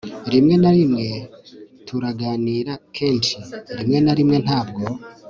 [0.33, 1.07] rimwe na rimwe
[1.87, 3.35] turaganira kenshi,
[3.79, 4.83] rimwe na rimwe ntabwo